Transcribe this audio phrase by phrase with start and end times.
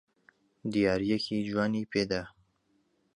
[0.71, 2.23] دیارییەکی جوانی پێ دا.